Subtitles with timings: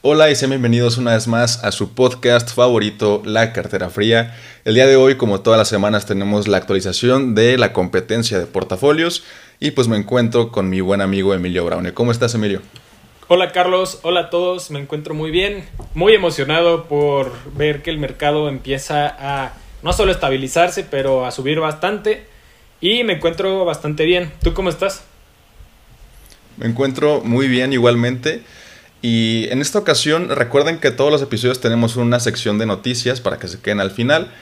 [0.00, 4.36] Hola y sean bienvenidos una vez más a su podcast favorito, La Cartera Fría.
[4.64, 8.46] El día de hoy, como todas las semanas, tenemos la actualización de la competencia de
[8.46, 9.24] portafolios
[9.58, 11.94] y pues me encuentro con mi buen amigo Emilio Braune.
[11.94, 12.62] ¿Cómo estás, Emilio?
[13.26, 15.64] Hola Carlos, hola a todos, me encuentro muy bien,
[15.94, 21.60] muy emocionado por ver que el mercado empieza a no solo estabilizarse, pero a subir
[21.60, 22.24] bastante
[22.80, 24.32] y me encuentro bastante bien.
[24.42, 25.04] ¿Tú cómo estás?
[26.56, 28.42] Me encuentro muy bien igualmente.
[29.00, 33.38] Y en esta ocasión, recuerden que todos los episodios tenemos una sección de noticias para
[33.38, 34.32] que se queden al final.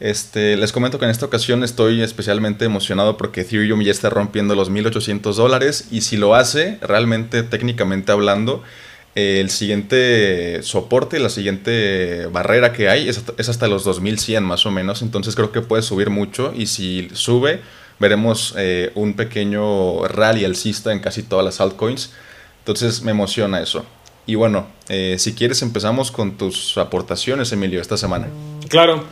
[0.00, 4.54] Este, les comento que en esta ocasión estoy especialmente emocionado porque Ethereum ya está rompiendo
[4.54, 8.62] los 1800 dólares y si lo hace, realmente técnicamente hablando,
[9.14, 15.02] el siguiente soporte, la siguiente barrera que hay es, hasta los 2100 más o menos,
[15.02, 17.60] entonces creo que puede subir mucho y si sube
[18.00, 22.12] veremos eh, un pequeño rally alcista en casi todas las altcoins,
[22.58, 23.86] entonces me emociona eso.
[24.26, 28.28] Y bueno, eh, si quieres empezamos con tus aportaciones, Emilio, esta semana.
[28.68, 29.04] Claro.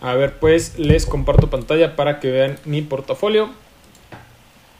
[0.00, 3.50] A ver, pues les comparto pantalla para que vean mi portafolio.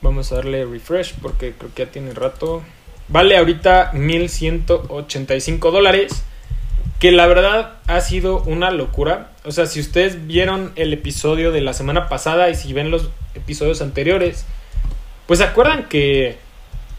[0.03, 2.63] Vamos a darle refresh porque creo que ya tiene rato.
[3.09, 6.23] Vale ahorita 1185 dólares.
[7.01, 9.33] Que la verdad ha sido una locura.
[9.45, 13.11] O sea, si ustedes vieron el episodio de la semana pasada y si ven los
[13.35, 14.47] episodios anteriores,
[15.27, 16.39] pues acuerdan que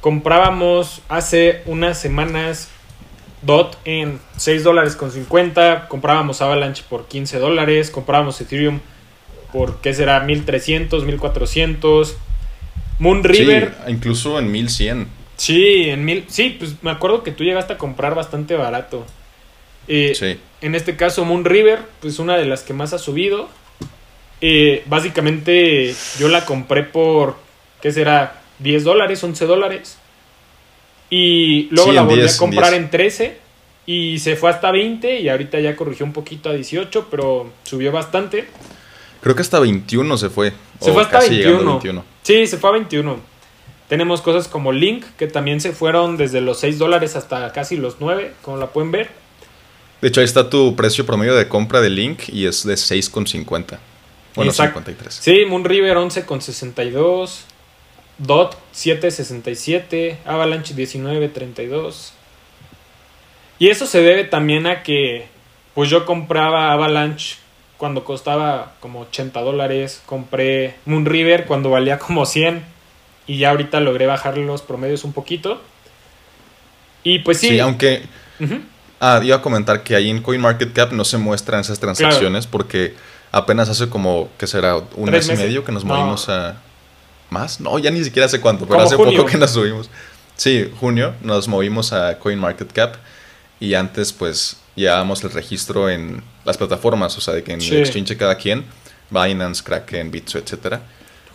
[0.08, 2.70] comprábamos hace unas semanas
[3.42, 8.80] DOT en 6 dólares con 50, comprábamos Avalanche por 15 dólares, comprábamos Ethereum
[9.52, 10.22] por, ¿qué será?
[10.22, 12.16] 1300, 1400.
[13.00, 13.76] Moon River.
[13.90, 15.08] incluso en 1100.
[15.36, 19.06] Sí, en mil, sí, pues me acuerdo que tú llegaste a comprar bastante barato.
[19.90, 20.40] Eh, sí.
[20.62, 23.50] En este caso, Moon River, pues una de las que más ha subido.
[24.40, 27.36] Eh, básicamente, yo la compré por,
[27.82, 28.47] ¿qué será?
[28.60, 29.98] 10 dólares, 11 dólares.
[31.10, 33.38] Y luego la volví a comprar en, 13
[33.86, 37.92] y se fue hasta 20 y ahorita ya corrigió un poquito a 18, pero subió
[37.92, 38.48] bastante.
[39.22, 40.54] Creo que hasta 21 se fue.
[40.82, 42.04] Se fue hasta 21.
[42.24, 43.20] Sí, se fue a 21.
[43.88, 47.98] Tenemos cosas como Link, que también se fueron desde los 6 dólares hasta casi los
[48.00, 49.10] 9, como la pueden ver.
[50.02, 53.80] De hecho, ahí está tu precio promedio de compra de Link y es de 6,50.
[54.36, 55.14] Bueno, 53.
[55.14, 57.40] Sí, Moon River 11,62.
[58.18, 62.14] Dot 767, Avalanche 1932.
[63.60, 65.28] Y eso se debe también a que
[65.74, 67.38] pues yo compraba Avalanche
[67.78, 72.64] cuando costaba como 80 dólares, compré Moon River cuando valía como 100
[73.28, 75.62] y ya ahorita logré bajar los promedios un poquito.
[77.04, 77.50] Y pues sí.
[77.50, 78.04] Sí, aunque...
[79.00, 82.96] Ah, iba a comentar que ahí en CoinMarketCap no se muestran esas transacciones porque
[83.32, 84.78] apenas hace como, que será?
[84.96, 86.60] Un mes y medio que nos movimos a...
[87.30, 87.60] ¿Más?
[87.60, 89.90] No, ya ni siquiera sé cuánto, pero hace poco que nos subimos.
[90.36, 92.96] Sí, junio nos movimos a CoinMarketCap
[93.60, 97.78] y antes pues llevábamos el registro en las plataformas, o sea, de que en el
[97.78, 98.66] exchange cada quien,
[99.10, 100.82] Binance, Kraken, Bitso, etcétera.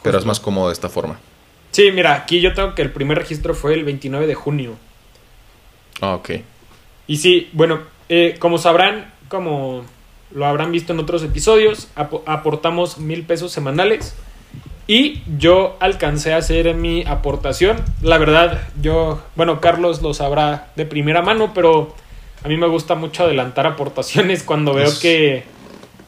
[0.02, 1.18] Pero es más cómodo de esta forma.
[1.70, 4.76] Sí, mira, aquí yo tengo que el primer registro fue el 29 de junio.
[6.00, 6.30] Ah, ok.
[7.06, 9.84] Y sí, bueno, eh, como sabrán, como
[10.32, 14.14] lo habrán visto en otros episodios, aportamos mil pesos semanales
[14.86, 17.76] y yo alcancé a hacer mi aportación.
[18.00, 21.94] La verdad, yo, bueno, Carlos lo sabrá de primera mano, pero
[22.42, 25.44] a mí me gusta mucho adelantar aportaciones cuando veo que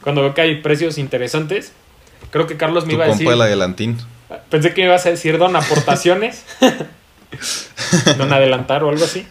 [0.01, 1.73] cuando veo que hay precios interesantes.
[2.29, 3.27] Creo que Carlos me iba a decir.
[3.27, 3.97] el adelantín.
[4.49, 6.45] Pensé que me ibas a decir don aportaciones.
[8.17, 9.25] don adelantar o algo así.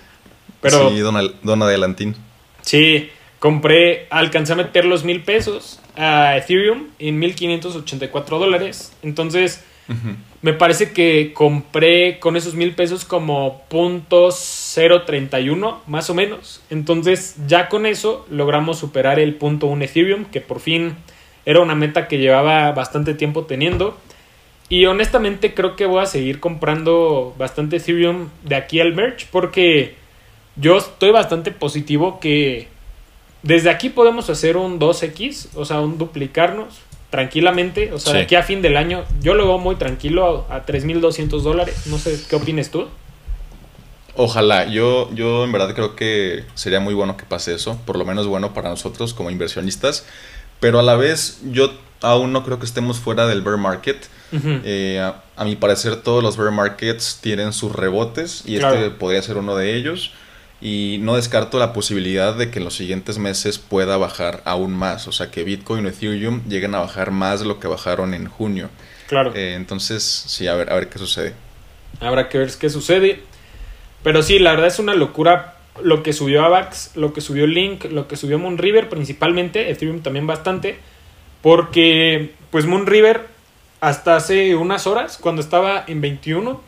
[0.60, 2.16] Pero, sí, don, don adelantín.
[2.62, 3.10] Sí,
[3.44, 8.96] compré, alcancé a meter los mil pesos a Ethereum en 1584 dólares.
[9.02, 9.62] Entonces,
[10.40, 16.62] me parece que compré con esos mil pesos como punto 0.31 más o menos.
[16.70, 20.94] Entonces, ya con eso logramos superar el punto 1 Ethereum, que por fin
[21.44, 23.98] era una meta que llevaba bastante tiempo teniendo.
[24.70, 29.96] Y honestamente creo que voy a seguir comprando bastante Ethereum de aquí al merch porque
[30.56, 32.72] yo estoy bastante positivo que
[33.44, 36.74] desde aquí podemos hacer un 2X, o sea, un duplicarnos
[37.10, 37.92] tranquilamente.
[37.92, 40.66] O sea, de aquí a fin del año, yo lo veo muy tranquilo a, a
[40.66, 41.86] 3.200 dólares.
[41.86, 42.88] No sé, ¿qué opines tú?
[44.16, 48.04] Ojalá, yo, yo en verdad creo que sería muy bueno que pase eso, por lo
[48.04, 50.06] menos bueno para nosotros como inversionistas,
[50.60, 54.08] pero a la vez yo aún no creo que estemos fuera del bear market.
[54.64, 59.36] Eh, a, mi parecer todos los bear markets tienen sus rebotes y este podría ser
[59.36, 60.10] uno de ellos
[60.64, 65.06] y no descarto la posibilidad de que en los siguientes meses pueda bajar aún más,
[65.06, 68.26] o sea que Bitcoin y Ethereum lleguen a bajar más de lo que bajaron en
[68.26, 68.70] junio.
[69.06, 69.34] Claro.
[69.34, 71.34] Eh, entonces, sí, a ver, a ver qué sucede.
[72.00, 73.20] Habrá que ver qué sucede.
[74.02, 77.84] Pero sí, la verdad es una locura lo que subió Avax, lo que subió Link,
[77.84, 80.78] lo que subió Moonriver principalmente, Ethereum también bastante,
[81.42, 83.26] porque pues Moonriver
[83.82, 86.58] hasta hace unas horas, cuando estaba en 21,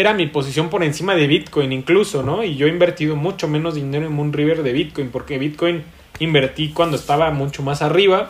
[0.00, 2.44] era mi posición por encima de Bitcoin incluso, ¿no?
[2.44, 5.84] Y yo he invertido mucho menos dinero en Moonriver de Bitcoin, porque Bitcoin
[6.18, 8.28] invertí cuando estaba mucho más arriba.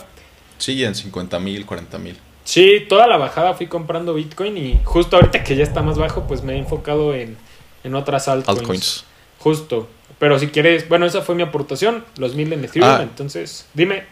[0.59, 2.17] Sí, en 50 mil, 40 mil.
[2.45, 6.29] Sí, toda la bajada fui comprando Bitcoin y justo ahorita que ya está más bajo,
[6.29, 7.37] pues me he enfocado en,
[7.83, 9.05] en otras altcoins.
[9.41, 9.89] Justo.
[10.21, 13.03] Pero si quieres, bueno, esa fue mi aportación, los mil en Ethereum, ah.
[13.03, 14.05] entonces dime.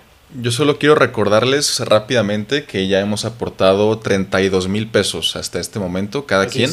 [0.43, 6.27] Yo solo quiero recordarles rápidamente que ya hemos aportado 32 mil pesos hasta este momento,
[6.27, 6.73] cada quien.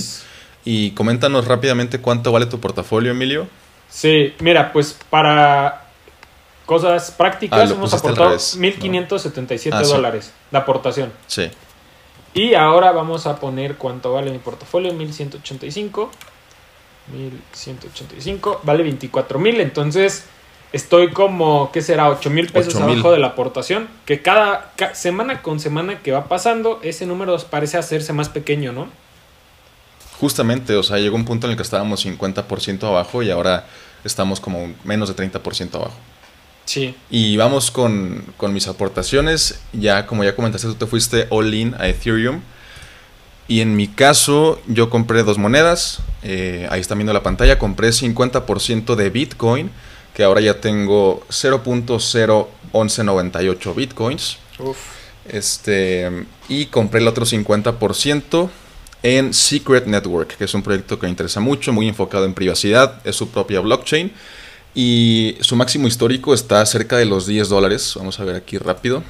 [0.63, 3.47] Y coméntanos rápidamente cuánto vale tu portafolio, Emilio.
[3.89, 5.85] Sí, mira, pues para
[6.65, 11.11] cosas prácticas ah, hemos aportado 1.577 ah, dólares de aportación.
[11.27, 11.49] Sí.
[12.33, 16.09] Y ahora vamos a poner cuánto vale mi portafolio, 1.185.
[17.11, 20.25] 1.185, vale 24.000, entonces
[20.71, 22.09] estoy como, ¿qué será?
[22.09, 27.05] 8.000 pesos abajo de la aportación, que cada, semana con semana que va pasando, ese
[27.05, 28.87] número parece hacerse más pequeño, ¿no?
[30.21, 33.65] Justamente, o sea, llegó un punto en el que estábamos 50% abajo y ahora
[34.03, 35.97] estamos como menos de 30% abajo.
[36.65, 36.93] Sí.
[37.09, 39.59] Y vamos con, con, mis aportaciones.
[39.73, 42.41] Ya, como ya comentaste, tú te fuiste all in a Ethereum.
[43.47, 46.01] Y en mi caso, yo compré dos monedas.
[46.21, 47.57] Eh, ahí están viendo la pantalla.
[47.57, 49.71] Compré 50% de Bitcoin,
[50.13, 54.37] que ahora ya tengo 0.01198 Bitcoins.
[54.59, 54.77] Uf.
[55.27, 58.51] Este, y compré el otro 50%
[59.03, 63.01] en Secret Network, que es un proyecto que me interesa mucho, muy enfocado en privacidad,
[63.03, 64.11] es su propia blockchain
[64.73, 69.03] y su máximo histórico está cerca de los 10 dólares, vamos a ver aquí rápido.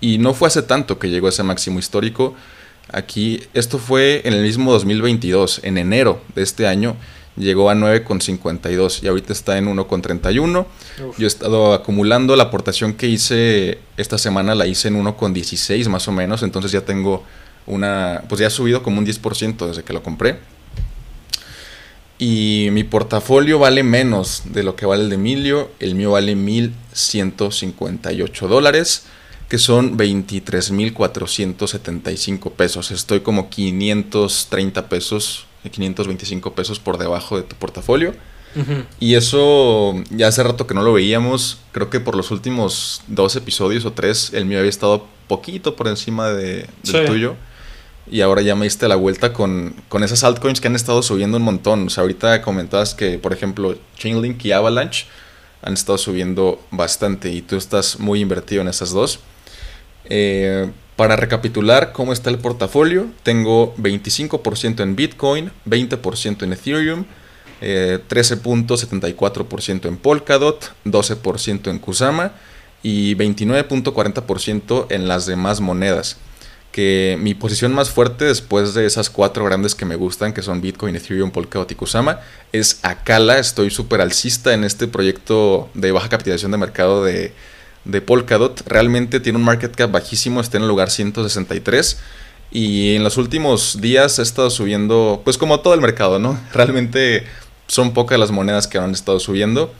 [0.00, 2.34] Y no fue hace tanto que llegó ese máximo histórico.
[2.92, 6.96] Aquí, esto fue en el mismo 2022, en enero de este año,
[7.36, 10.66] llegó a 9,52 y ahorita está en 1,31.
[11.18, 16.06] Yo he estado acumulando la aportación que hice esta semana, la hice en 1,16 más
[16.08, 17.24] o menos, entonces ya tengo
[17.66, 20.38] una, pues ya ha subido como un 10% desde que lo compré.
[22.18, 25.72] Y mi portafolio vale menos de lo que vale el de Emilio.
[25.80, 29.06] El mío vale 1.158 dólares,
[29.48, 32.92] que son 23.475 pesos.
[32.92, 38.14] Estoy como 530 pesos, 525 pesos por debajo de tu portafolio.
[39.00, 41.58] Y eso ya hace rato que no lo veíamos.
[41.72, 45.88] Creo que por los últimos dos episodios o tres, el mío había estado poquito por
[45.88, 47.34] encima de, del tuyo
[48.10, 51.38] y ahora ya me diste la vuelta con, con, esas altcoins que han estado subiendo
[51.38, 51.86] un montón.
[51.86, 55.06] O sea, ahorita comentabas que, por ejemplo, Chainlink y Avalanche
[55.62, 59.20] han estado subiendo bastante y tú estás muy invertido en esas dos.
[60.04, 67.06] Eh, para recapitular cómo está el portafolio, tengo 25% en Bitcoin, 20% en Ethereum,
[67.60, 72.32] 13.74% eh, en Polkadot, 12% en Kusama
[72.82, 76.18] y 29.40% en las demás monedas
[76.74, 80.60] que mi posición más fuerte después de esas cuatro grandes que me gustan, que son
[80.60, 82.18] Bitcoin, Ethereum, Polkadot y Kusama,
[82.50, 83.38] es Akala.
[83.38, 87.32] Estoy súper alcista en este proyecto de baja capitalización de mercado de,
[87.84, 88.60] de Polkadot.
[88.66, 92.00] Realmente tiene un market cap bajísimo, está en el lugar 163.
[92.50, 96.40] Y en los últimos días ha estado subiendo, pues como todo el mercado, ¿no?
[96.52, 97.24] Realmente
[97.68, 99.72] son pocas las monedas que han estado subiendo.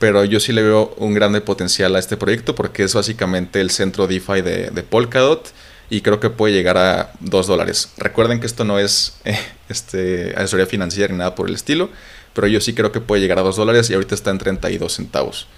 [0.00, 3.70] Pero yo sí le veo un grande potencial a este proyecto porque es básicamente el
[3.70, 5.52] centro DeFi de, de Polkadot
[5.90, 7.92] y creo que puede llegar a 2 dólares.
[7.98, 11.90] Recuerden que esto no es eh, este, asesoría financiera ni nada por el estilo,
[12.32, 14.92] pero yo sí creo que puede llegar a 2 dólares y ahorita está en 32
[14.92, 15.48] centavos.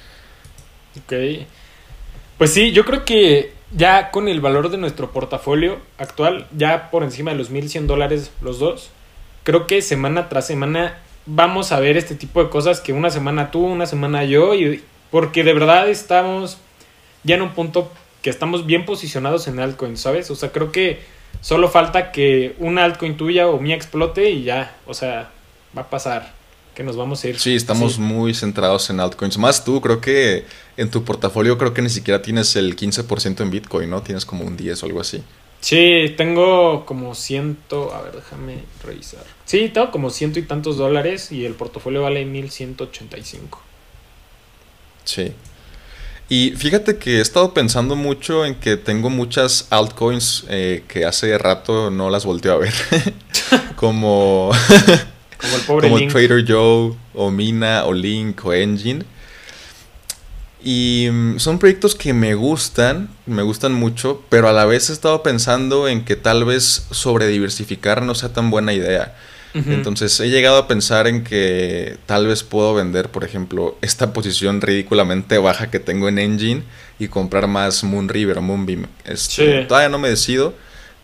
[0.98, 1.12] Ok.
[2.38, 7.02] Pues sí, yo creo que ya con el valor de nuestro portafolio actual, ya por
[7.02, 8.90] encima de los 1100 dólares los dos,
[9.44, 13.50] creo que semana tras semana vamos a ver este tipo de cosas que una semana
[13.50, 16.58] tú, una semana yo, y porque de verdad estamos
[17.22, 20.30] ya en un punto que estamos bien posicionados en altcoins, ¿sabes?
[20.30, 21.00] O sea, creo que
[21.40, 25.30] solo falta que una altcoin tuya o mía explote y ya, o sea,
[25.76, 26.32] va a pasar
[26.74, 27.38] que nos vamos a ir.
[27.38, 29.36] Sí, estamos muy centrados en altcoins.
[29.38, 33.50] Más tú, creo que en tu portafolio creo que ni siquiera tienes el 15% en
[33.50, 34.02] Bitcoin, ¿no?
[34.02, 35.22] Tienes como un 10 o algo así.
[35.60, 39.24] Sí, tengo como ciento, a ver, déjame revisar.
[39.44, 43.60] Sí, tengo como ciento y tantos dólares y el portafolio vale 1185.
[45.04, 45.32] Sí.
[46.32, 51.36] Y fíjate que he estado pensando mucho en que tengo muchas altcoins eh, que hace
[51.36, 52.72] rato no las volteo a ver.
[53.76, 54.50] como
[55.36, 59.04] como, el pobre como Trader Joe, o Mina, o Link, o Engine.
[60.64, 64.94] Y mm, son proyectos que me gustan, me gustan mucho, pero a la vez he
[64.94, 69.14] estado pensando en que tal vez sobrediversificar no sea tan buena idea.
[69.54, 74.62] Entonces he llegado a pensar en que tal vez puedo vender, por ejemplo, esta posición
[74.62, 76.62] ridículamente baja que tengo en Engine
[76.98, 78.86] y comprar más Moonriver o Moonbeam.
[79.04, 80.54] Este, Todavía no me decido,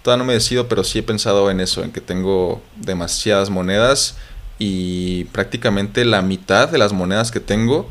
[0.02, 4.16] todavía no me decido, pero sí he pensado en eso, en que tengo demasiadas monedas
[4.58, 7.90] y prácticamente la mitad de las monedas que tengo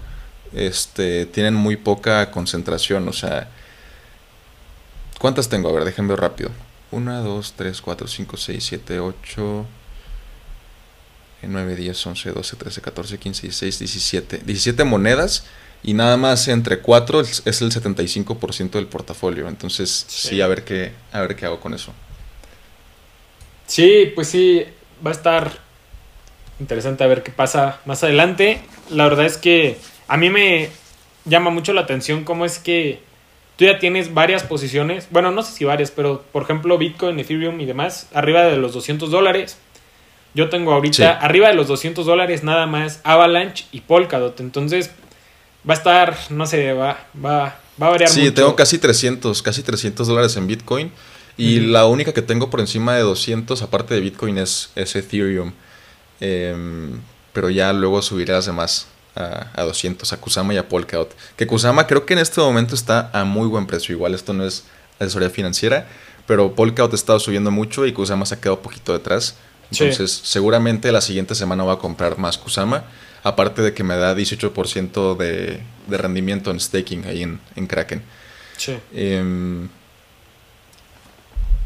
[0.53, 3.07] este, tienen muy poca concentración.
[3.07, 3.49] O sea,
[5.19, 5.69] ¿cuántas tengo?
[5.69, 6.49] A ver, déjenme ver rápido.
[6.91, 9.65] 1, 2, 3, 4, 5, 6, 7, 8,
[11.41, 14.41] 9, 10, 11, 12, 13, 14, 15, 16, 17.
[14.45, 15.45] 17 monedas
[15.83, 19.47] y nada más entre 4 es el 75% del portafolio.
[19.47, 20.41] Entonces, sí.
[20.41, 21.93] a, ver qué, a ver qué hago con eso.
[23.67, 24.63] Sí, pues sí,
[25.05, 25.59] va a estar
[26.59, 28.61] interesante a ver qué pasa más adelante.
[28.89, 29.77] La verdad es que
[30.07, 30.69] a mí me
[31.25, 32.99] llama mucho la atención cómo es que
[33.57, 37.59] tú ya tienes varias posiciones, bueno, no sé si varias, pero por ejemplo Bitcoin, Ethereum
[37.59, 39.57] y demás, arriba de los 200 dólares.
[40.37, 44.39] Yo tengo ahorita arriba de los 200 dólares nada más Avalanche y Polkadot.
[44.39, 44.91] Entonces
[45.67, 49.63] va a estar, no sé, va, va, va a variar sí, tengo casi 300, casi
[49.63, 50.91] 300 dólares en Bitcoin.
[51.37, 55.53] Y la única que tengo por encima de 200, aparte de Bitcoin, es, es Ethereum.
[56.19, 57.01] Em,
[57.33, 61.15] pero ya luego subiré las demás a, a, 200, a Kusama y a Polkadot.
[61.35, 63.95] Que Kusama creo que en este momento está a muy buen precio.
[63.95, 64.65] Igual esto no es
[64.99, 65.87] asesoría financiera,
[66.27, 69.35] pero Polkadot ha estado subiendo mucho y Kusama se ha quedado poquito detrás.
[69.71, 72.85] Entonces, seguramente la siguiente semana voy a comprar más Kusama.
[73.23, 78.01] Aparte de que me da 18% de, de, rendimiento en staking ahí en, en Kraken.
[78.55, 78.77] Sí.
[78.93, 79.67] Em,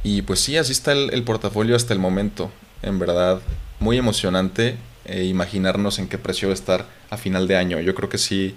[0.03, 2.51] y pues sí, así está el, el, portafolio hasta el momento.
[2.81, 3.41] En verdad,
[3.79, 7.79] muy emocionante eh, imaginarnos en qué precio va a estar a final de año.
[7.79, 8.55] Yo creo que sí.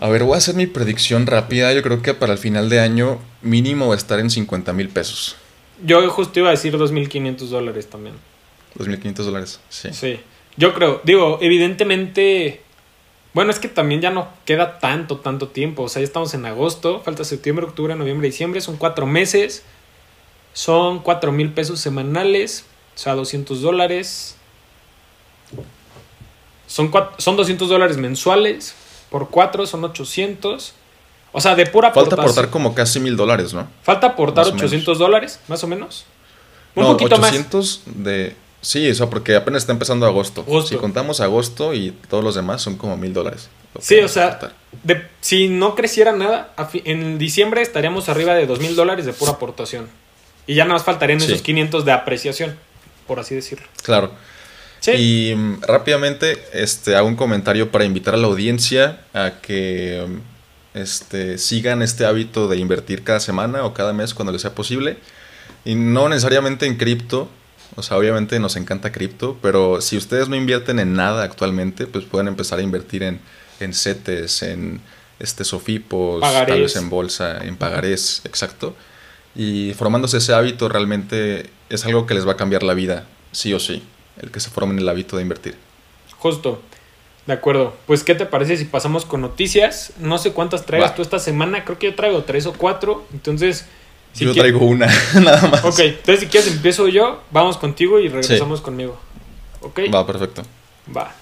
[0.00, 1.72] A ver, voy a hacer mi predicción rápida.
[1.72, 4.88] Yo creo que para el final de año mínimo va a estar en 50 mil
[4.88, 5.36] pesos.
[5.84, 8.14] Yo justo iba a decir 2.500 dólares también.
[8.78, 9.88] 2.500 dólares, sí.
[9.92, 10.20] Sí.
[10.56, 12.62] Yo creo, digo, evidentemente...
[13.34, 15.84] Bueno, es que también ya no queda tanto, tanto tiempo.
[15.84, 18.60] O sea, ya estamos en agosto, falta septiembre, octubre, noviembre, diciembre.
[18.60, 19.64] Son cuatro meses.
[20.52, 22.66] Son cuatro mil pesos semanales.
[22.94, 24.36] O sea, 200 dólares.
[26.66, 28.74] Son, son 200 dólares mensuales.
[29.08, 30.74] Por cuatro son 800.
[31.32, 33.66] O sea, de pura Falta aportar como casi mil dólares, ¿no?
[33.82, 36.04] Falta aportar 800 dólares, más o menos.
[36.74, 38.36] Un no, poquito 800 de...
[38.60, 40.44] Sí, eso porque apenas está empezando agosto.
[40.64, 43.48] Si contamos agosto y todos los demás son como mil dólares.
[43.80, 44.38] Sí, o sea,
[44.84, 49.32] de, si no creciera nada, en diciembre estaríamos arriba de dos mil dólares de pura
[49.32, 49.88] aportación.
[50.46, 52.56] Y ya nada más faltarían esos 500 de apreciación,
[53.06, 53.66] por así decirlo.
[53.82, 54.12] Claro.
[54.80, 54.92] Sí.
[54.92, 60.31] Y mm, rápidamente este, hago un comentario para invitar a la audiencia a que mm,
[60.74, 64.98] este, sigan este hábito de invertir cada semana o cada mes cuando les sea posible.
[65.64, 67.28] Y no necesariamente en cripto,
[67.76, 72.04] o sea, obviamente nos encanta cripto, pero si ustedes no invierten en nada actualmente, pues
[72.04, 73.20] pueden empezar a invertir en,
[73.60, 74.80] en CETES, en
[75.18, 78.74] este Sofipos, tal vez en bolsa, en pagarés, exacto.
[79.34, 83.54] Y formándose ese hábito realmente es algo que les va a cambiar la vida, sí
[83.54, 83.82] o sí,
[84.20, 85.56] el que se formen el hábito de invertir.
[86.18, 86.60] Justo.
[87.26, 87.74] De acuerdo.
[87.86, 89.92] Pues, ¿qué te parece si pasamos con noticias?
[89.98, 91.64] No sé cuántas traigas tú esta semana.
[91.64, 93.04] Creo que yo traigo tres o cuatro.
[93.12, 93.66] Entonces.
[94.14, 94.86] yo traigo una,
[95.20, 95.64] nada más.
[95.64, 98.98] Ok, entonces si quieres empiezo yo, vamos contigo y regresamos conmigo.
[99.60, 99.80] ¿Ok?
[99.94, 100.42] Va, perfecto.
[100.94, 101.14] Va.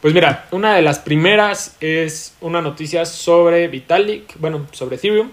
[0.00, 5.30] Pues mira, una de las primeras es una noticia sobre Vitalik, bueno, sobre Ethereum,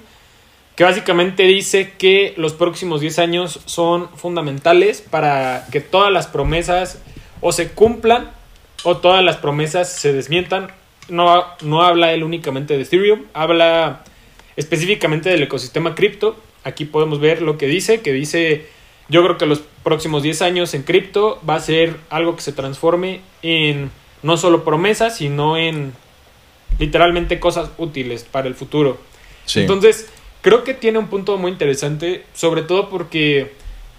[0.75, 6.99] que básicamente dice que los próximos 10 años son fundamentales para que todas las promesas
[7.41, 8.31] o se cumplan
[8.83, 10.71] o todas las promesas se desmientan.
[11.09, 14.03] No, no habla él únicamente de Ethereum, habla
[14.55, 16.35] específicamente del ecosistema cripto.
[16.63, 18.67] Aquí podemos ver lo que dice, que dice,
[19.07, 22.51] yo creo que los próximos 10 años en cripto va a ser algo que se
[22.51, 23.89] transforme en
[24.21, 25.93] no solo promesas, sino en
[26.77, 28.99] literalmente cosas útiles para el futuro.
[29.55, 30.09] Entonces,
[30.41, 33.53] creo que tiene un punto muy interesante, sobre todo porque,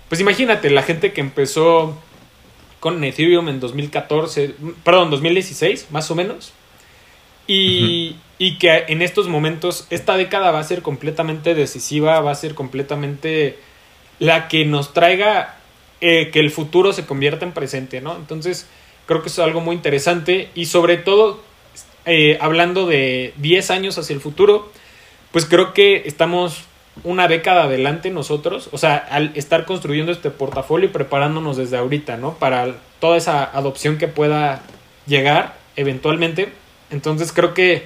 [0.08, 1.96] pues imagínate, la gente que empezó
[2.80, 6.52] con Ethereum en 2014, perdón, 2016, más o menos.
[7.46, 12.36] Y, y, que en estos momentos, esta década va a ser completamente decisiva, va a
[12.36, 13.58] ser completamente
[14.20, 15.56] la que nos traiga
[16.00, 18.16] eh, que el futuro se convierta en presente, ¿no?
[18.16, 18.66] Entonces,
[19.06, 21.42] creo que es algo muy interesante y sobre todo,
[22.06, 24.72] eh, hablando de 10 años hacia el futuro,
[25.32, 26.64] pues creo que estamos
[27.04, 32.16] una década adelante nosotros, o sea, al estar construyendo este portafolio y preparándonos desde ahorita,
[32.16, 32.34] ¿no?
[32.34, 34.62] Para toda esa adopción que pueda
[35.06, 36.52] llegar eventualmente.
[36.90, 37.84] Entonces creo que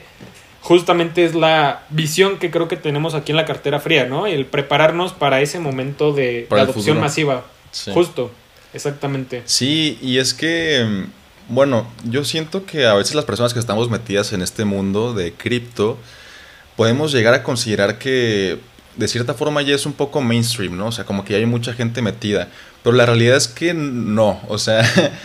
[0.61, 4.27] justamente es la visión que creo que tenemos aquí en la cartera fría, ¿no?
[4.27, 7.45] El prepararnos para ese momento de, adopción masiva.
[7.93, 8.31] Justo.
[8.73, 9.43] Exactamente.
[9.45, 11.05] Sí, y es que,
[11.49, 15.33] bueno, yo siento que a veces las personas que estamos metidas en este mundo de
[15.33, 15.97] cripto,
[16.77, 18.59] podemos llegar a considerar que
[18.97, 20.89] de cierta forma ya es un poco mainstream, ¿no?
[20.89, 22.49] O sea, como que ya hay mucha gente metida.
[22.83, 24.41] Pero la realidad es que no.
[24.49, 24.83] O sea,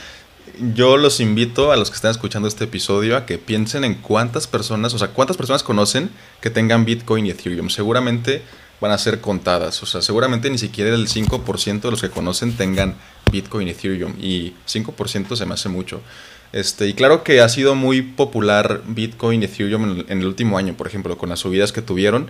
[0.76, 4.48] yo los invito a los que están escuchando este episodio a que piensen en cuántas
[4.48, 6.10] personas, o sea, cuántas personas conocen
[6.42, 7.70] que tengan Bitcoin y Ethereum.
[7.70, 8.42] Seguramente
[8.82, 9.82] van a ser contadas.
[9.84, 12.96] O sea, seguramente ni siquiera el 5% de los que conocen tengan
[13.32, 14.16] Bitcoin y Ethereum.
[14.20, 16.02] Y 5% se me hace mucho.
[16.52, 20.74] Este, y claro que ha sido muy popular Bitcoin y Ethereum en el último año,
[20.74, 22.30] por ejemplo, con las subidas que tuvieron.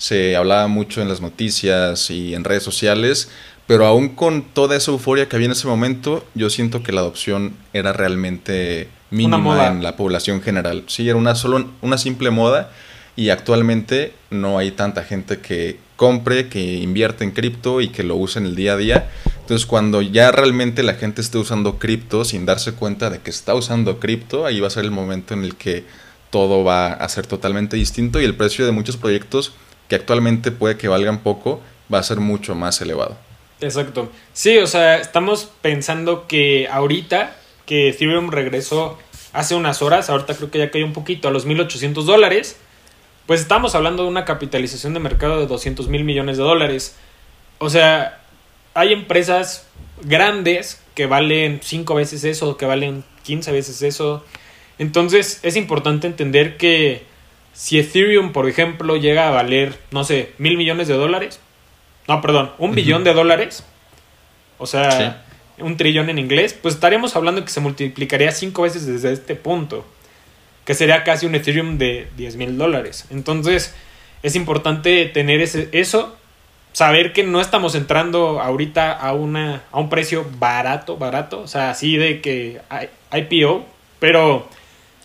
[0.00, 3.28] Se hablaba mucho en las noticias y en redes sociales
[3.70, 7.02] pero aún con toda esa euforia que había en ese momento, yo siento que la
[7.02, 10.82] adopción era realmente mínima en la población general.
[10.88, 12.72] Sí, era una solo una simple moda
[13.14, 18.16] y actualmente no hay tanta gente que compre, que invierte en cripto y que lo
[18.16, 19.10] use en el día a día.
[19.42, 23.54] Entonces, cuando ya realmente la gente esté usando cripto sin darse cuenta de que está
[23.54, 25.84] usando cripto, ahí va a ser el momento en el que
[26.30, 29.52] todo va a ser totalmente distinto y el precio de muchos proyectos
[29.90, 31.60] que actualmente puede que valgan poco
[31.92, 33.18] va a ser mucho más elevado.
[33.60, 34.08] Exacto.
[34.32, 38.96] Sí, o sea, estamos pensando que ahorita que Ethereum regresó
[39.32, 42.56] hace unas horas, ahorita creo que ya cayó un poquito a los 1.800 dólares,
[43.26, 46.94] pues estamos hablando de una capitalización de mercado de 200 mil millones de dólares.
[47.58, 48.20] O sea,
[48.74, 49.66] hay empresas
[50.02, 54.24] grandes que valen 5 veces eso, que valen 15 veces eso.
[54.78, 57.09] Entonces es importante entender que
[57.52, 61.40] si Ethereum, por ejemplo, llega a valer, no sé, mil millones de dólares,
[62.08, 63.64] no, perdón, un billón de dólares,
[64.58, 65.24] o sea,
[65.58, 69.86] un trillón en inglés, pues estaríamos hablando que se multiplicaría cinco veces desde este punto,
[70.64, 73.06] que sería casi un Ethereum de 10 mil dólares.
[73.10, 73.74] Entonces,
[74.22, 76.16] es importante tener ese, eso,
[76.72, 81.70] saber que no estamos entrando ahorita a, una, a un precio barato, barato, o sea,
[81.70, 82.60] así de que
[83.12, 83.66] IPO,
[83.98, 84.48] pero...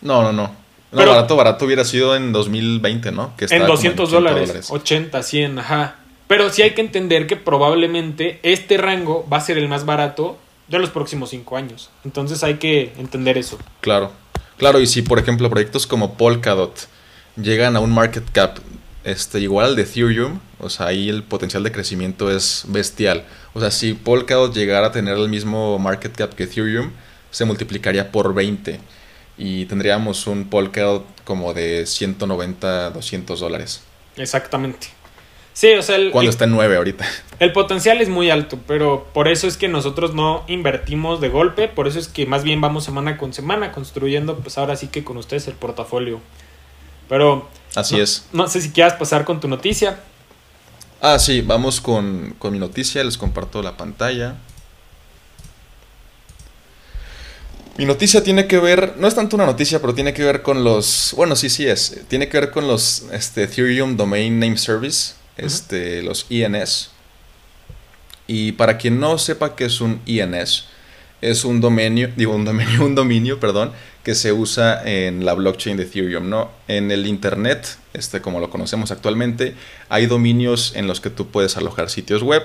[0.02, 0.65] No, no, no.
[1.04, 3.36] No, barato, barato hubiera sido en 2020, ¿no?
[3.36, 5.96] Que en 200 dólares, dólares, 80, 100, ajá.
[6.26, 10.38] Pero sí hay que entender que probablemente este rango va a ser el más barato
[10.68, 11.90] de los próximos cinco años.
[12.04, 13.58] Entonces hay que entender eso.
[13.80, 14.10] Claro,
[14.56, 16.88] claro, y si por ejemplo proyectos como Polkadot
[17.36, 18.58] llegan a un market cap
[19.04, 23.24] este, igual al de Ethereum, o sea, ahí el potencial de crecimiento es bestial.
[23.54, 26.90] O sea, si Polkadot llegara a tener el mismo market cap que Ethereum,
[27.30, 28.80] se multiplicaría por 20
[29.38, 33.82] y tendríamos un Polkadot como de 190, 200 dólares.
[34.16, 34.88] Exactamente.
[35.52, 37.06] Sí, o sea, el, cuando está en 9 ahorita.
[37.38, 41.68] El potencial es muy alto, pero por eso es que nosotros no invertimos de golpe,
[41.68, 45.04] por eso es que más bien vamos semana con semana construyendo, pues ahora sí que
[45.04, 46.20] con ustedes el portafolio.
[47.08, 47.48] Pero...
[47.74, 48.26] Así es.
[48.32, 50.00] No sé si quieras pasar con tu noticia.
[51.00, 54.36] Ah, sí, vamos con, con mi noticia, les comparto la pantalla.
[57.78, 60.64] Mi noticia tiene que ver, no es tanto una noticia, pero tiene que ver con
[60.64, 65.12] los, bueno, sí, sí es, tiene que ver con los este, Ethereum Domain Name Service
[65.36, 66.90] este, los INS.
[68.26, 70.64] Y para quien no sepa qué es un INS,
[71.20, 75.76] es un dominio, digo un dominio, un dominio, perdón, que se usa en la blockchain
[75.76, 76.50] de Ethereum, ¿no?
[76.68, 79.54] En el internet, este como lo conocemos actualmente,
[79.90, 82.42] hay dominios en los que tú puedes alojar sitios web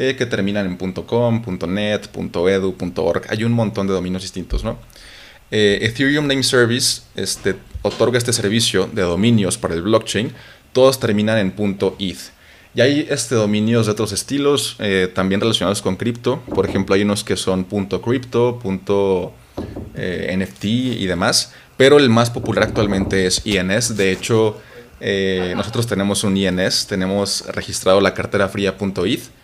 [0.00, 3.22] eh, que terminan en .com, .net, .edu, .org.
[3.28, 4.78] Hay un montón de dominios distintos, ¿no?
[5.50, 10.32] Eh, Ethereum Name Service este, otorga este servicio de dominios para el blockchain
[10.72, 11.52] todos terminan en
[11.98, 12.30] .eth.
[12.76, 16.42] Y hay este, dominios de otros estilos, eh, también relacionados con cripto.
[16.54, 18.60] Por ejemplo, hay unos que son .crypto,
[19.96, 21.54] .nft y demás.
[21.76, 23.96] Pero el más popular actualmente es INS.
[23.96, 24.60] De hecho,
[25.56, 29.37] nosotros tenemos un INS, tenemos registrado la cartera fría.eth.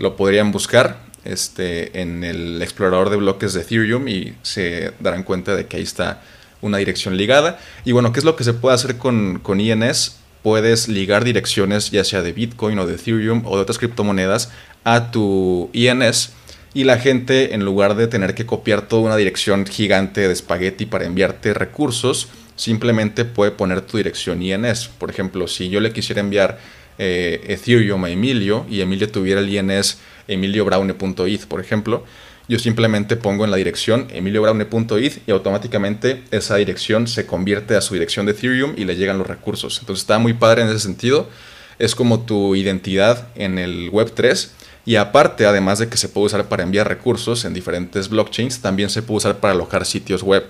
[0.00, 5.54] Lo podrían buscar este, en el explorador de bloques de Ethereum y se darán cuenta
[5.54, 6.20] de que ahí está
[6.60, 7.60] una dirección ligada.
[7.84, 10.16] Y bueno, ¿qué es lo que se puede hacer con, con INS?
[10.42, 14.50] puedes ligar direcciones ya sea de Bitcoin o de Ethereum o de otras criptomonedas
[14.84, 16.32] a tu INS
[16.72, 20.86] y la gente en lugar de tener que copiar toda una dirección gigante de espagueti
[20.86, 24.88] para enviarte recursos, simplemente puede poner tu dirección INS.
[24.88, 26.58] Por ejemplo, si yo le quisiera enviar
[27.02, 29.96] eh, Ethereum a Emilio y Emilio tuviera el INS
[30.28, 32.04] emiliobraune.eth, por ejemplo,
[32.46, 37.94] yo simplemente pongo en la dirección emiliobraune.eth y automáticamente esa dirección se convierte a su
[37.94, 39.78] dirección de Ethereum y le llegan los recursos.
[39.80, 41.26] Entonces está muy padre en ese sentido.
[41.78, 44.50] Es como tu identidad en el Web3.
[44.84, 48.90] Y aparte, además de que se puede usar para enviar recursos en diferentes blockchains, también
[48.90, 50.44] se puede usar para alojar sitios web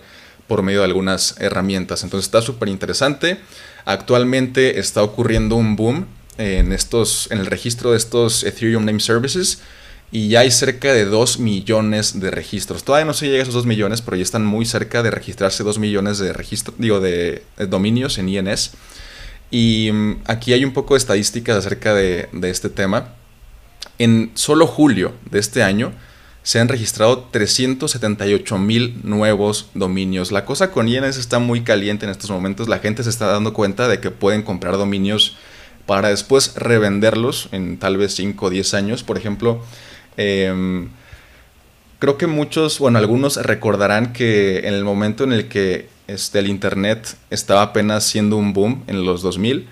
[0.49, 2.03] por medio de algunas herramientas.
[2.03, 3.39] Entonces está súper interesante.
[3.85, 6.07] Actualmente está ocurriendo un boom
[6.41, 9.61] en, estos, en el registro de estos Ethereum Name Services
[10.13, 12.83] y ya hay cerca de 2 millones de registros.
[12.83, 15.63] Todavía no se llega a esos 2 millones, pero ya están muy cerca de registrarse
[15.63, 18.73] 2 millones de registros, digo, de, dominios en INS.
[19.53, 23.15] Y mm, aquí hay un poco de estadísticas acerca de, de este tema.
[23.99, 25.93] En solo julio de este año
[26.43, 30.33] se han registrado 378 mil nuevos dominios.
[30.33, 32.69] La cosa con INS está muy caliente en estos momentos.
[32.69, 35.37] La gente se está dando cuenta de que pueden comprar dominios
[35.91, 39.03] para después revenderlos en tal vez 5 o 10 años.
[39.03, 39.61] Por ejemplo,
[40.21, 40.91] Em,
[41.99, 46.49] creo que muchos, bueno, algunos recordarán que en el momento en el que este, el
[46.49, 49.67] Internet estaba apenas siendo un boom en los 2000,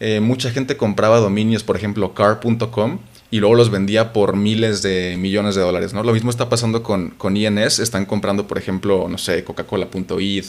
[0.00, 2.98] eh, mucha gente compraba dominios, por ejemplo, car.com,
[3.30, 6.02] y luego los vendía por miles de millones de dólares, ¿no?
[6.02, 10.46] Lo mismo está pasando con, con INS, están comprando, por ejemplo, no sé, coca-cola.eth,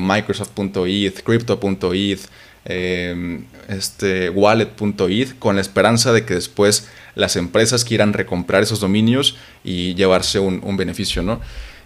[0.00, 2.20] microsoft.eth, crypto.eth,
[2.64, 9.36] em, este, wallet.eth, con la esperanza de que después las empresas quieran recomprar esos dominios
[9.64, 11.40] y llevarse un, beneficio, ¿no?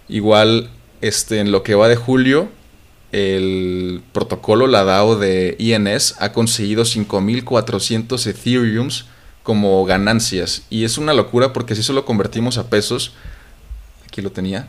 [0.07, 0.69] Igual,
[1.01, 2.49] este, en lo que va de julio,
[3.11, 9.05] el protocolo, la DAO de INS, ha conseguido 5.400 Ethereums
[9.43, 10.63] como ganancias.
[10.69, 13.13] Y es una locura porque si eso lo convertimos a pesos,
[14.05, 14.67] aquí lo tenía,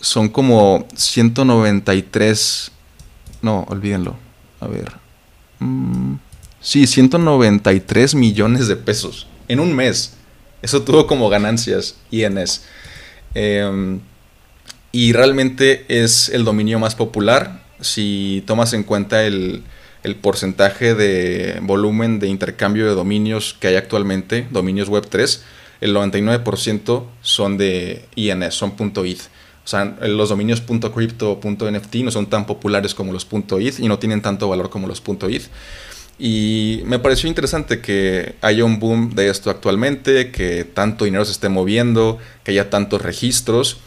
[0.00, 2.70] son como 193,
[3.42, 4.16] no, olvídenlo,
[4.60, 5.03] a ver,
[5.64, 6.18] mm,
[6.60, 10.14] sí, 193 millones de pesos en un mes.
[10.62, 12.62] Eso tuvo como ganancias INS.
[13.34, 14.00] Em,
[14.92, 19.62] y realmente es el dominio más popular si tomas en cuenta el,
[20.20, 25.42] porcentaje de volumen de intercambio de dominios que hay actualmente, dominios web 3,
[25.80, 28.74] el 99% son de INS, son.
[29.64, 33.98] O sea, los dominios .crypto, .nft no son tan populares como los .eth y no
[33.98, 35.44] tienen tanto valor como los .eth.
[36.18, 41.32] Y me pareció interesante que haya un boom de esto actualmente, que tanto dinero se
[41.32, 43.78] esté moviendo, que haya tantos registros.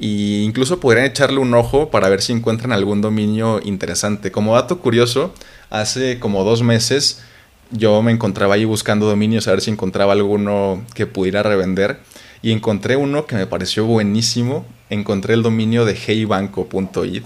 [0.00, 4.30] E incluso podrían echarle un ojo para ver si encuentran algún dominio interesante.
[4.32, 5.34] Como dato curioso,
[5.70, 7.22] hace como dos meses
[7.70, 11.98] yo me encontraba ahí buscando dominios a ver si encontraba alguno que pudiera revender.
[12.40, 14.66] Y encontré uno que me pareció buenísimo.
[14.94, 17.24] Encontré el dominio de heybanco.it.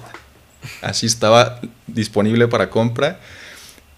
[0.82, 3.20] Así estaba disponible para compra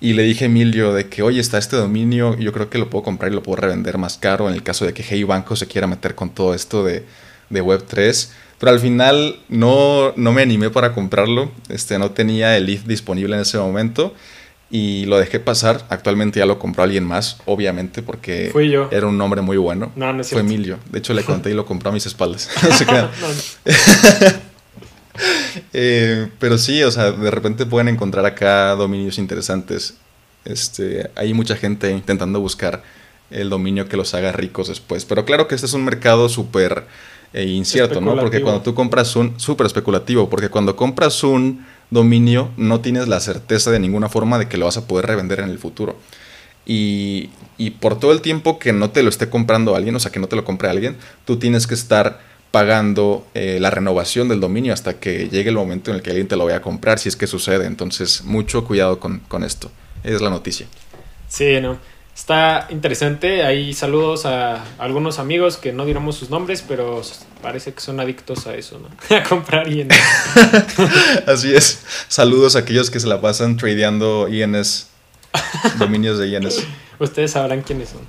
[0.00, 2.90] y le dije a Emilio de que, oye, está este dominio, yo creo que lo
[2.90, 5.56] puedo comprar y lo puedo revender más caro en el caso de que Hey Banco
[5.56, 7.04] se quiera meter con todo esto de,
[7.50, 8.30] Web3.
[8.58, 13.34] Pero al final no, no me animé para comprarlo, este, no tenía el ETH disponible
[13.36, 14.14] en ese momento
[14.70, 15.84] y lo dejé pasar.
[15.88, 18.52] Actualmente ya lo compró alguien más, obviamente, porque
[18.90, 19.92] era un nombre muy bueno.
[19.96, 20.78] No, no es Fue Emilio.
[20.90, 22.48] De hecho, le conté y lo compró a mis espaldas.
[25.72, 29.94] Eh, pero sí, o sea, de repente pueden encontrar acá dominios interesantes.
[30.44, 32.82] Este, hay mucha gente intentando buscar
[33.30, 35.04] el dominio que los haga ricos después.
[35.04, 36.86] Pero claro que este es un mercado súper
[37.32, 38.16] eh, incierto, ¿no?
[38.16, 39.38] Porque cuando tú compras un...
[39.38, 44.48] Súper especulativo, porque cuando compras un dominio no tienes la certeza de ninguna forma de
[44.48, 45.96] que lo vas a poder revender en el futuro.
[46.66, 50.12] Y, y por todo el tiempo que no te lo esté comprando alguien, o sea,
[50.12, 54.40] que no te lo compre alguien, tú tienes que estar pagando eh, la renovación del
[54.40, 56.98] dominio hasta que llegue el momento en el que alguien te lo vaya a comprar,
[56.98, 57.66] si es que sucede.
[57.66, 59.70] Entonces, mucho cuidado con, esto.
[60.02, 60.66] Es la noticia.
[61.28, 61.78] Sí, no.
[62.20, 63.44] Está interesante.
[63.44, 67.00] Hay saludos a algunos amigos que no diremos sus nombres, pero
[67.40, 69.16] parece que son adictos a eso, ¿no?
[69.16, 69.96] a comprar INS.
[71.26, 71.82] Así es.
[72.08, 74.90] Saludos a aquellos que se la pasan tradeando INS,
[75.78, 76.62] dominios de INS.
[76.98, 78.02] Ustedes sabrán quiénes son.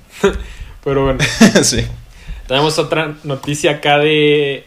[0.84, 1.20] pero bueno.
[1.62, 1.86] sí.
[2.46, 4.66] Tenemos otra noticia acá de,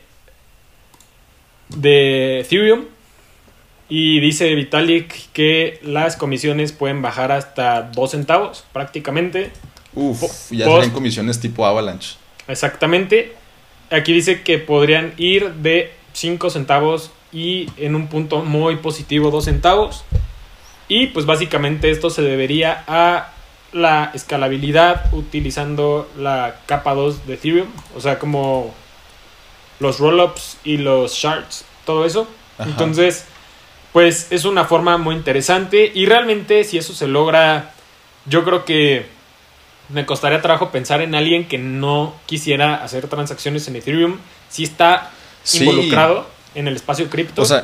[1.69, 2.85] de Ethereum.
[3.87, 9.51] Y dice Vitalik que las comisiones pueden bajar hasta 2 centavos prácticamente.
[9.93, 12.15] Uf, ya tienen comisiones tipo Avalanche.
[12.47, 13.35] Exactamente.
[13.91, 19.45] Aquí dice que podrían ir de 5 centavos y en un punto muy positivo 2
[19.45, 20.03] centavos.
[20.87, 23.31] Y pues básicamente esto se debería a
[23.73, 28.73] la escalabilidad utilizando la capa 2 de Ethereum, o sea, como
[29.79, 32.27] los rollups y los shards, todo eso.
[32.57, 33.25] Entonces,
[33.95, 37.71] pues es una forma muy interesante y realmente si eso se logra,
[38.25, 39.05] yo creo que
[39.87, 44.17] me costaría trabajo pensar en alguien que no quisiera hacer transacciones en Ethereum,
[44.49, 45.11] si está
[45.53, 47.41] involucrado en el espacio cripto.
[47.41, 47.63] O sea,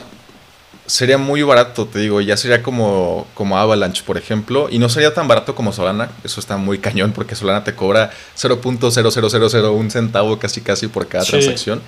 [0.85, 5.13] sería muy barato, te digo, ya sería como, como Avalanche, por ejemplo, y no sería
[5.13, 10.61] tan barato como Solana, eso está muy cañón porque Solana te cobra 0.00001 centavo casi
[10.61, 11.81] casi por cada transacción,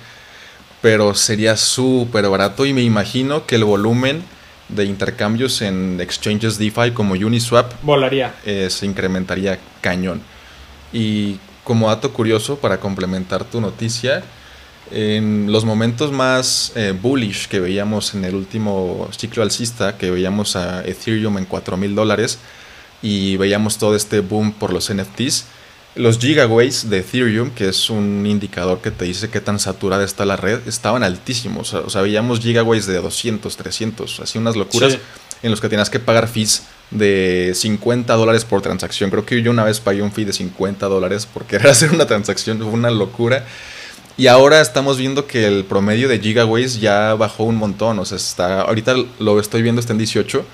[0.82, 4.33] pero sería súper barato y me imagino que el volumen
[4.68, 8.34] de intercambios en exchanges DeFi como Uniswap volaría.
[8.44, 10.22] Eh, se incrementaría cañón.
[10.92, 14.22] Y como dato curioso para complementar tu noticia,
[14.90, 20.56] en los momentos más eh, bullish que veíamos en el último ciclo alcista, que veíamos
[20.56, 22.38] a Ethereum en 4 mil dólares
[23.02, 25.46] y veíamos todo este boom por los NFTs,
[25.96, 30.24] los gigaways de Ethereum, que es un indicador que te dice qué tan saturada está
[30.24, 31.72] la red, estaban altísimos.
[31.74, 34.98] O sea, veíamos gigaways de 200, 300, así unas locuras
[35.42, 39.10] en los que tenías que pagar fees de 50 dólares por transacción.
[39.10, 42.06] Creo que yo una vez pagué un fee de 50 dólares por querer hacer una
[42.06, 43.46] transacción, fue una locura.
[44.16, 47.98] Y ahora estamos viendo que el promedio de gigaways ya bajó un montón.
[47.98, 50.44] O sea, está, ahorita lo estoy viendo, está en 18.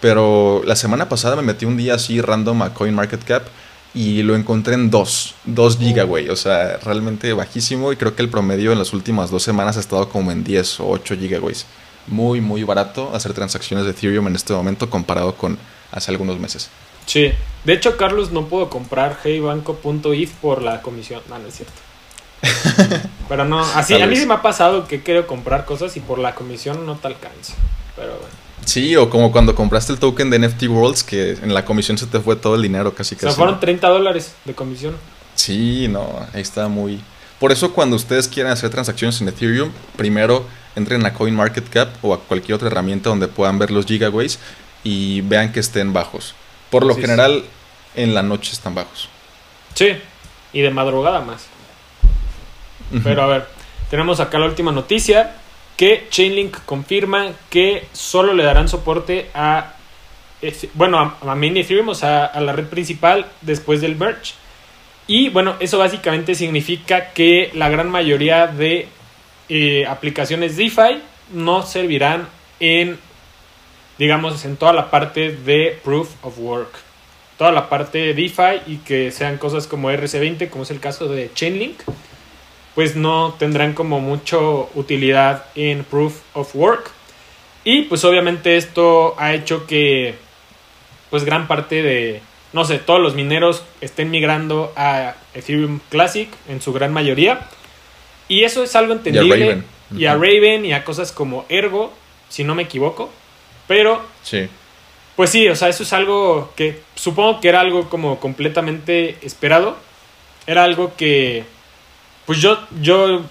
[0.00, 3.46] Pero la semana pasada me metí un día así random a CoinMarketCap
[3.94, 6.30] y lo encontré en 2, 2 gigaways.
[6.30, 7.92] O sea, realmente bajísimo.
[7.92, 10.80] Y creo que el promedio en las últimas dos semanas ha estado como en 10
[10.80, 11.66] o 8 gigaways.
[12.06, 15.58] Muy, muy barato hacer transacciones de Ethereum en este momento comparado con
[15.92, 16.70] hace algunos meses.
[17.06, 17.32] Sí,
[17.64, 21.22] de hecho, Carlos, no puedo comprar heybanco.if por la comisión.
[21.28, 21.74] No, no es cierto.
[23.28, 26.18] Pero no, así a mí sí me ha pasado que quiero comprar cosas y por
[26.18, 27.54] la comisión no te alcanza.
[27.96, 28.47] Pero bueno.
[28.64, 32.06] Sí, o como cuando compraste el token de NFT Worlds, que en la comisión se
[32.06, 33.26] te fue todo el dinero casi casi.
[33.26, 34.96] O sea, fueron 30 dólares de comisión.
[35.34, 37.00] Sí, no, ahí está muy...
[37.38, 40.44] Por eso cuando ustedes quieran hacer transacciones en Ethereum, primero
[40.74, 44.38] entren a CoinMarketCap o a cualquier otra herramienta donde puedan ver los gigaways
[44.82, 46.34] y vean que estén bajos.
[46.70, 47.44] Por lo general,
[47.94, 49.08] en la noche están bajos.
[49.74, 49.96] Sí,
[50.52, 51.46] y de madrugada más.
[53.04, 53.46] Pero a ver,
[53.90, 55.36] tenemos acá la última noticia
[55.78, 59.74] que Chainlink confirma que solo le darán soporte a
[60.74, 64.34] bueno, a, a main Ethereum, a la red principal después del merge.
[65.06, 68.88] Y bueno, eso básicamente significa que la gran mayoría de
[69.48, 71.00] eh, aplicaciones DeFi
[71.32, 72.28] no servirán
[72.60, 72.98] en,
[73.98, 76.72] digamos, en toda la parte de Proof of Work.
[77.38, 81.06] Toda la parte de DeFi y que sean cosas como RC20, como es el caso
[81.08, 81.80] de Chainlink
[82.78, 86.92] pues no tendrán como mucho utilidad en Proof of Work.
[87.64, 90.14] Y pues obviamente esto ha hecho que
[91.10, 92.20] pues gran parte de,
[92.52, 97.48] no sé, todos los mineros estén migrando a Ethereum Classic en su gran mayoría.
[98.28, 99.64] Y eso es algo entendible.
[99.96, 101.92] Y a Raven, y a, cosas como Ergo,
[102.28, 103.10] si no me equivoco.
[103.66, 104.02] Pero...
[104.22, 104.48] Sí.
[105.16, 109.76] Pues sí, o sea, eso es algo que supongo que era algo como completamente esperado.
[110.46, 111.57] Era algo que
[112.28, 113.22] pues yo, yo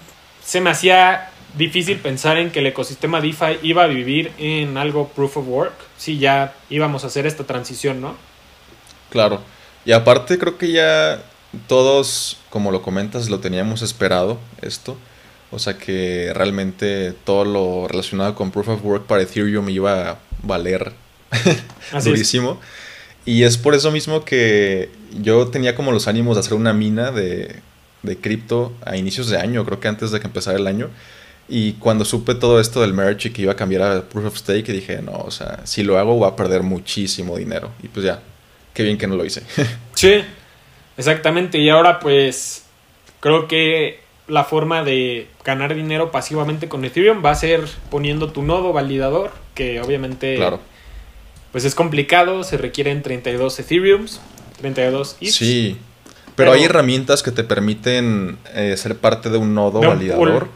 [0.44, 5.06] se me hacía difícil pensar en que el ecosistema DeFi iba a vivir en algo
[5.10, 8.16] proof of work, si ya íbamos a hacer esta transición, ¿no?
[9.10, 9.40] Claro.
[9.84, 11.22] Y aparte creo que ya
[11.68, 14.96] todos, como lo comentas, lo teníamos esperado esto.
[15.52, 20.18] O sea que realmente todo lo relacionado con proof of work para Ethereum iba a
[20.42, 20.92] valer
[22.04, 22.60] durísimo.
[23.24, 24.90] Y es por eso mismo que
[25.22, 27.62] yo tenía como los ánimos de hacer una mina de,
[28.02, 30.90] de cripto a inicios de año, creo que antes de que empezara el año.
[31.48, 34.36] Y cuando supe todo esto del merge y que iba a cambiar a Proof of
[34.36, 37.70] Stake, dije, no, o sea, si lo hago voy a perder muchísimo dinero.
[37.82, 38.20] Y pues ya,
[38.74, 39.42] qué bien que no lo hice.
[39.94, 40.22] sí,
[40.96, 41.58] exactamente.
[41.58, 42.64] Y ahora pues
[43.20, 48.42] creo que la forma de ganar dinero pasivamente con Ethereum va a ser poniendo tu
[48.42, 50.60] nodo validador, que obviamente claro.
[51.50, 54.20] pues es complicado, se requieren 32 Ethereums,
[54.60, 55.30] 32 ETH.
[55.30, 55.78] Sí,
[56.38, 60.48] pero, hay herramientas que te permiten eh, ser parte de un nodo validador.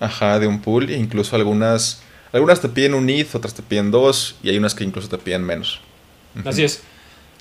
[0.00, 0.90] Ajá, de un pool.
[0.90, 4.74] E incluso algunas, algunas te piden un ETH, otras te piden dos, y hay unas
[4.74, 5.80] que incluso te piden menos.
[6.44, 6.82] Así es.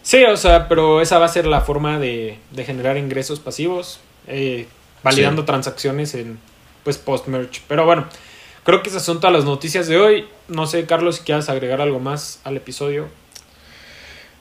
[0.01, 4.67] Sí, o sea, pero esa va a ser la forma de, generar ingresos pasivos, eh,
[5.03, 6.39] validando transacciones en
[6.83, 7.61] pues post-merge.
[7.67, 8.07] Pero bueno,
[8.63, 10.25] creo que esas son todas las noticias de hoy.
[10.47, 13.09] No sé, Carlos, si quieres agregar algo más al episodio.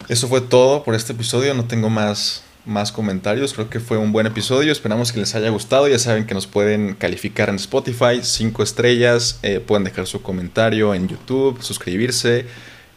[0.09, 1.55] Eso fue todo por este episodio.
[1.55, 3.55] No tengo más más comentarios.
[3.55, 4.73] Creo que fue un buen episodio.
[4.73, 5.89] Esperamos que les haya gustado.
[5.89, 9.39] Ya saben que nos pueden calificar en Spotify, 5 estrellas.
[9.43, 12.47] Eh, pueden dejar su comentario en YouTube, suscribirse.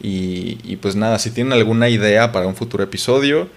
[0.02, 3.50] Y, pues nada, si tienen alguna idea para un futuro episodio,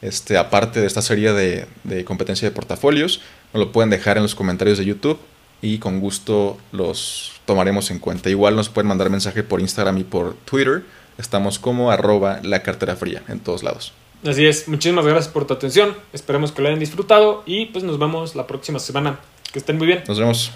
[0.00, 3.20] este, aparte de esta serie de, de competencia de portafolios,
[3.52, 5.18] nos lo pueden dejar en los comentarios de YouTube
[5.60, 8.30] y con gusto los tomaremos en cuenta.
[8.30, 10.84] Igual nos pueden mandar mensaje por Instagram y por Twitter.
[11.18, 13.92] Estamos como arroba la cartera fría en todos lados.
[14.24, 15.94] Así es, muchísimas gracias por tu atención.
[16.12, 19.20] Esperemos que lo hayan disfrutado y pues nos vemos la próxima semana.
[19.52, 20.02] Que estén muy bien.
[20.06, 20.52] Nos vemos.